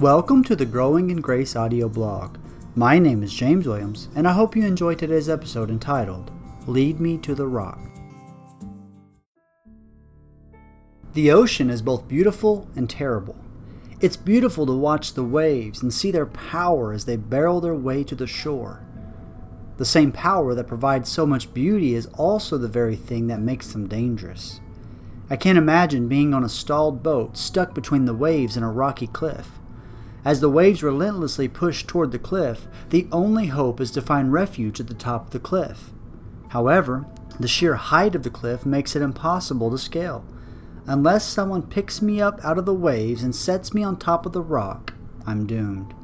Welcome 0.00 0.44
to 0.44 0.56
the 0.56 0.64
Growing 0.64 1.10
in 1.10 1.20
Grace 1.20 1.54
audio 1.54 1.86
blog. 1.86 2.38
My 2.74 2.98
name 2.98 3.22
is 3.22 3.34
James 3.34 3.66
Williams, 3.66 4.08
and 4.14 4.26
I 4.26 4.32
hope 4.32 4.56
you 4.56 4.64
enjoy 4.64 4.94
today's 4.94 5.28
episode 5.28 5.68
entitled 5.68 6.30
Lead 6.66 6.98
Me 6.98 7.18
to 7.18 7.34
the 7.34 7.46
Rock. 7.46 7.78
The 11.12 11.30
ocean 11.30 11.68
is 11.68 11.82
both 11.82 12.08
beautiful 12.08 12.66
and 12.74 12.88
terrible. 12.88 13.36
It's 14.00 14.16
beautiful 14.16 14.64
to 14.64 14.72
watch 14.72 15.12
the 15.12 15.22
waves 15.22 15.82
and 15.82 15.92
see 15.92 16.10
their 16.10 16.24
power 16.24 16.94
as 16.94 17.04
they 17.04 17.16
barrel 17.16 17.60
their 17.60 17.74
way 17.74 18.02
to 18.04 18.14
the 18.14 18.26
shore. 18.26 18.82
The 19.76 19.84
same 19.84 20.12
power 20.12 20.54
that 20.54 20.66
provides 20.66 21.10
so 21.10 21.26
much 21.26 21.52
beauty 21.52 21.94
is 21.94 22.06
also 22.14 22.56
the 22.56 22.68
very 22.68 22.96
thing 22.96 23.26
that 23.26 23.40
makes 23.40 23.70
them 23.70 23.86
dangerous. 23.86 24.60
I 25.28 25.36
can't 25.36 25.58
imagine 25.58 26.08
being 26.08 26.32
on 26.32 26.42
a 26.42 26.48
stalled 26.48 27.02
boat 27.02 27.36
stuck 27.36 27.74
between 27.74 28.06
the 28.06 28.14
waves 28.14 28.56
and 28.56 28.64
a 28.64 28.68
rocky 28.68 29.06
cliff. 29.06 29.60
As 30.24 30.40
the 30.40 30.50
waves 30.50 30.82
relentlessly 30.82 31.48
push 31.48 31.84
toward 31.84 32.12
the 32.12 32.18
cliff, 32.18 32.66
the 32.90 33.08
only 33.10 33.46
hope 33.46 33.80
is 33.80 33.90
to 33.92 34.02
find 34.02 34.32
refuge 34.32 34.80
at 34.80 34.86
the 34.86 34.94
top 34.94 35.26
of 35.26 35.30
the 35.30 35.38
cliff. 35.38 35.90
However, 36.48 37.06
the 37.38 37.48
sheer 37.48 37.76
height 37.76 38.14
of 38.14 38.22
the 38.22 38.30
cliff 38.30 38.66
makes 38.66 38.94
it 38.94 39.02
impossible 39.02 39.70
to 39.70 39.78
scale. 39.78 40.24
Unless 40.86 41.26
someone 41.26 41.62
picks 41.62 42.02
me 42.02 42.20
up 42.20 42.40
out 42.44 42.58
of 42.58 42.66
the 42.66 42.74
waves 42.74 43.22
and 43.22 43.34
sets 43.34 43.72
me 43.72 43.82
on 43.82 43.96
top 43.96 44.26
of 44.26 44.32
the 44.32 44.42
rock, 44.42 44.92
I'm 45.26 45.46
doomed. 45.46 45.94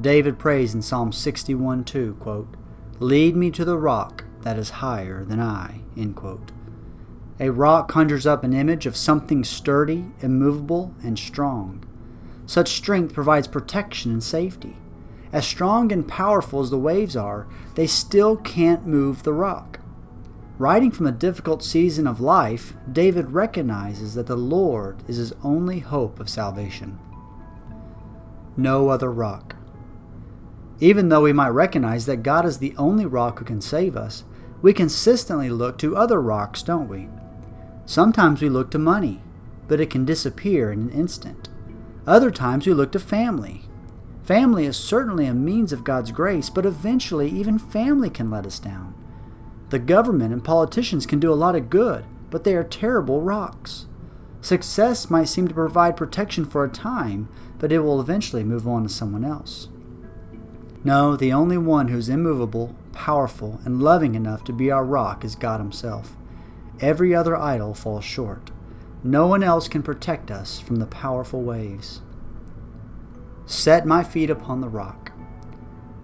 David 0.00 0.38
prays 0.38 0.74
in 0.74 0.82
Psalm 0.82 1.12
61 1.12 1.84
2, 1.84 2.16
quote, 2.20 2.56
Lead 3.00 3.34
me 3.34 3.50
to 3.50 3.64
the 3.64 3.78
rock 3.78 4.24
that 4.42 4.58
is 4.58 4.70
higher 4.70 5.24
than 5.24 5.40
I. 5.40 5.80
End 5.96 6.14
quote. 6.14 6.52
A 7.40 7.50
rock 7.50 7.88
conjures 7.88 8.26
up 8.26 8.44
an 8.44 8.52
image 8.52 8.86
of 8.86 8.96
something 8.96 9.42
sturdy, 9.42 10.06
immovable, 10.20 10.94
and 11.02 11.18
strong. 11.18 11.84
Such 12.46 12.72
strength 12.72 13.14
provides 13.14 13.48
protection 13.48 14.12
and 14.12 14.22
safety. 14.22 14.76
As 15.32 15.46
strong 15.46 15.92
and 15.92 16.06
powerful 16.06 16.60
as 16.60 16.70
the 16.70 16.78
waves 16.78 17.16
are, 17.16 17.46
they 17.74 17.86
still 17.86 18.36
can't 18.36 18.86
move 18.86 19.22
the 19.22 19.32
rock. 19.32 19.80
Writing 20.58 20.90
from 20.90 21.06
a 21.06 21.12
difficult 21.12 21.64
season 21.64 22.06
of 22.06 22.20
life, 22.20 22.74
David 22.90 23.30
recognizes 23.30 24.14
that 24.14 24.26
the 24.26 24.36
Lord 24.36 25.02
is 25.08 25.16
his 25.16 25.32
only 25.42 25.80
hope 25.80 26.20
of 26.20 26.28
salvation. 26.28 26.98
No 28.56 28.90
other 28.90 29.10
rock. 29.10 29.56
Even 30.78 31.08
though 31.08 31.22
we 31.22 31.32
might 31.32 31.48
recognize 31.48 32.06
that 32.06 32.22
God 32.22 32.44
is 32.44 32.58
the 32.58 32.76
only 32.76 33.06
rock 33.06 33.38
who 33.38 33.44
can 33.44 33.60
save 33.60 33.96
us, 33.96 34.24
we 34.60 34.72
consistently 34.72 35.48
look 35.48 35.78
to 35.78 35.96
other 35.96 36.20
rocks, 36.20 36.62
don't 36.62 36.88
we? 36.88 37.08
Sometimes 37.86 38.42
we 38.42 38.48
look 38.48 38.70
to 38.72 38.78
money, 38.78 39.22
but 39.66 39.80
it 39.80 39.90
can 39.90 40.04
disappear 40.04 40.70
in 40.70 40.82
an 40.82 40.90
instant. 40.90 41.48
Other 42.06 42.30
times 42.30 42.66
we 42.66 42.74
look 42.74 42.92
to 42.92 42.98
family. 42.98 43.62
Family 44.24 44.66
is 44.66 44.76
certainly 44.76 45.26
a 45.26 45.34
means 45.34 45.72
of 45.72 45.84
God's 45.84 46.10
grace, 46.10 46.50
but 46.50 46.66
eventually 46.66 47.28
even 47.28 47.58
family 47.58 48.10
can 48.10 48.30
let 48.30 48.46
us 48.46 48.58
down. 48.58 48.94
The 49.70 49.78
government 49.78 50.32
and 50.32 50.44
politicians 50.44 51.06
can 51.06 51.20
do 51.20 51.32
a 51.32 51.34
lot 51.34 51.56
of 51.56 51.70
good, 51.70 52.04
but 52.30 52.44
they 52.44 52.54
are 52.54 52.64
terrible 52.64 53.20
rocks. 53.20 53.86
Success 54.40 55.08
might 55.08 55.28
seem 55.28 55.46
to 55.48 55.54
provide 55.54 55.96
protection 55.96 56.44
for 56.44 56.64
a 56.64 56.68
time, 56.68 57.28
but 57.58 57.72
it 57.72 57.80
will 57.80 58.00
eventually 58.00 58.42
move 58.42 58.66
on 58.66 58.82
to 58.82 58.88
someone 58.88 59.24
else. 59.24 59.68
No, 60.84 61.16
the 61.16 61.32
only 61.32 61.56
one 61.56 61.88
who's 61.88 62.08
immovable, 62.08 62.74
powerful, 62.92 63.60
and 63.64 63.80
loving 63.80 64.16
enough 64.16 64.42
to 64.44 64.52
be 64.52 64.70
our 64.70 64.84
rock 64.84 65.24
is 65.24 65.36
God 65.36 65.60
Himself. 65.60 66.16
Every 66.80 67.14
other 67.14 67.36
idol 67.36 67.74
falls 67.74 68.04
short. 68.04 68.50
No 69.04 69.26
one 69.26 69.42
else 69.42 69.66
can 69.66 69.82
protect 69.82 70.30
us 70.30 70.60
from 70.60 70.76
the 70.76 70.86
powerful 70.86 71.42
waves. 71.42 72.02
Set 73.46 73.84
my 73.84 74.04
feet 74.04 74.30
upon 74.30 74.60
the 74.60 74.68
rock. 74.68 75.12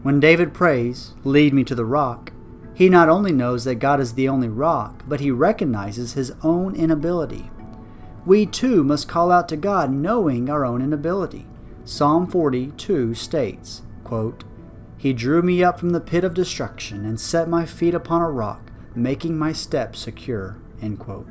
When 0.02 0.18
David 0.18 0.52
prays, 0.52 1.14
Lead 1.24 1.54
me 1.54 1.62
to 1.64 1.74
the 1.74 1.84
rock, 1.84 2.32
he 2.74 2.88
not 2.88 3.08
only 3.08 3.32
knows 3.32 3.64
that 3.64 3.76
God 3.76 3.98
is 4.00 4.14
the 4.14 4.28
only 4.28 4.48
rock, 4.48 5.02
but 5.08 5.20
he 5.20 5.30
recognizes 5.30 6.12
his 6.12 6.32
own 6.42 6.74
inability. 6.74 7.50
We 8.24 8.46
too 8.46 8.84
must 8.84 9.08
call 9.08 9.32
out 9.32 9.48
to 9.48 9.56
God 9.56 9.90
knowing 9.92 10.50
our 10.50 10.64
own 10.64 10.82
inability. 10.82 11.46
Psalm 11.84 12.26
42 12.26 13.14
states, 13.14 13.82
quote, 14.04 14.44
He 14.96 15.12
drew 15.12 15.40
me 15.42 15.64
up 15.64 15.80
from 15.80 15.90
the 15.90 16.00
pit 16.00 16.24
of 16.24 16.34
destruction 16.34 17.04
and 17.04 17.18
set 17.18 17.48
my 17.48 17.64
feet 17.64 17.94
upon 17.94 18.22
a 18.22 18.30
rock, 18.30 18.70
making 18.94 19.38
my 19.38 19.52
steps 19.52 20.00
secure. 20.00 20.58
End 20.82 20.98
quote. 20.98 21.26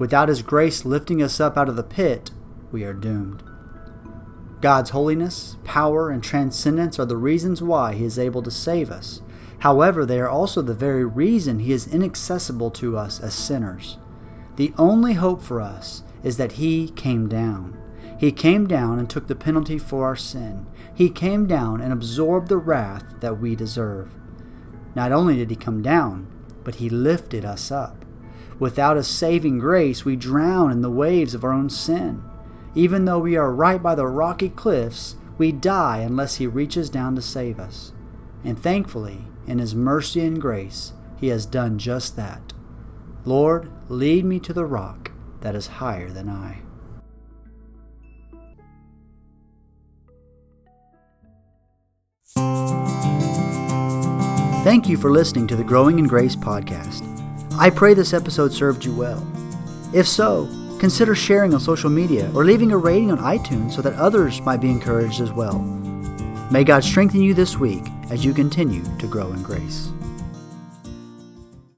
Without 0.00 0.30
His 0.30 0.40
grace 0.40 0.86
lifting 0.86 1.22
us 1.22 1.38
up 1.40 1.58
out 1.58 1.68
of 1.68 1.76
the 1.76 1.82
pit, 1.82 2.30
we 2.72 2.84
are 2.84 2.94
doomed. 2.94 3.42
God's 4.62 4.90
holiness, 4.90 5.58
power, 5.62 6.08
and 6.08 6.22
transcendence 6.22 6.98
are 6.98 7.04
the 7.04 7.18
reasons 7.18 7.60
why 7.60 7.92
He 7.92 8.06
is 8.06 8.18
able 8.18 8.42
to 8.44 8.50
save 8.50 8.90
us. 8.90 9.20
However, 9.58 10.06
they 10.06 10.18
are 10.18 10.28
also 10.28 10.62
the 10.62 10.72
very 10.72 11.04
reason 11.04 11.58
He 11.58 11.72
is 11.72 11.86
inaccessible 11.86 12.70
to 12.72 12.96
us 12.96 13.20
as 13.20 13.34
sinners. 13.34 13.98
The 14.56 14.72
only 14.78 15.12
hope 15.12 15.42
for 15.42 15.60
us 15.60 16.02
is 16.22 16.38
that 16.38 16.52
He 16.52 16.88
came 16.88 17.28
down. 17.28 17.76
He 18.18 18.32
came 18.32 18.66
down 18.66 18.98
and 18.98 19.08
took 19.08 19.26
the 19.26 19.34
penalty 19.34 19.76
for 19.76 20.06
our 20.06 20.16
sin. 20.16 20.66
He 20.94 21.10
came 21.10 21.46
down 21.46 21.82
and 21.82 21.92
absorbed 21.92 22.48
the 22.48 22.56
wrath 22.56 23.04
that 23.20 23.38
we 23.38 23.54
deserve. 23.54 24.14
Not 24.94 25.12
only 25.12 25.36
did 25.36 25.50
He 25.50 25.56
come 25.56 25.82
down, 25.82 26.26
but 26.64 26.76
He 26.76 26.88
lifted 26.88 27.44
us 27.44 27.70
up. 27.70 27.99
Without 28.60 28.98
a 28.98 29.02
saving 29.02 29.58
grace, 29.58 30.04
we 30.04 30.14
drown 30.14 30.70
in 30.70 30.82
the 30.82 30.90
waves 30.90 31.34
of 31.34 31.42
our 31.42 31.52
own 31.52 31.70
sin. 31.70 32.22
Even 32.74 33.06
though 33.06 33.18
we 33.18 33.34
are 33.34 33.50
right 33.50 33.82
by 33.82 33.94
the 33.94 34.06
rocky 34.06 34.50
cliffs, 34.50 35.16
we 35.38 35.50
die 35.50 35.98
unless 35.98 36.36
He 36.36 36.46
reaches 36.46 36.90
down 36.90 37.16
to 37.16 37.22
save 37.22 37.58
us. 37.58 37.92
And 38.44 38.58
thankfully, 38.58 39.24
in 39.46 39.58
His 39.58 39.74
mercy 39.74 40.20
and 40.20 40.38
grace, 40.40 40.92
He 41.18 41.28
has 41.28 41.46
done 41.46 41.78
just 41.78 42.16
that. 42.16 42.52
Lord, 43.24 43.70
lead 43.88 44.26
me 44.26 44.38
to 44.40 44.52
the 44.52 44.66
rock 44.66 45.10
that 45.40 45.54
is 45.54 45.66
higher 45.66 46.10
than 46.10 46.28
I. 46.28 46.58
Thank 54.62 54.90
you 54.90 54.98
for 54.98 55.10
listening 55.10 55.46
to 55.46 55.56
the 55.56 55.64
Growing 55.64 55.98
in 55.98 56.06
Grace 56.06 56.36
podcast. 56.36 57.19
I 57.60 57.68
pray 57.68 57.92
this 57.92 58.14
episode 58.14 58.54
served 58.54 58.86
you 58.86 58.94
well. 58.94 59.22
If 59.92 60.08
so, 60.08 60.48
consider 60.80 61.14
sharing 61.14 61.52
on 61.52 61.60
social 61.60 61.90
media 61.90 62.32
or 62.34 62.42
leaving 62.42 62.72
a 62.72 62.78
rating 62.78 63.12
on 63.12 63.18
iTunes 63.18 63.74
so 63.74 63.82
that 63.82 63.92
others 63.96 64.40
might 64.40 64.62
be 64.62 64.70
encouraged 64.70 65.20
as 65.20 65.30
well. 65.30 65.58
May 66.50 66.64
God 66.64 66.82
strengthen 66.82 67.20
you 67.20 67.34
this 67.34 67.58
week 67.58 67.84
as 68.10 68.24
you 68.24 68.32
continue 68.32 68.82
to 68.96 69.06
grow 69.06 69.30
in 69.34 69.42
grace. 69.42 69.90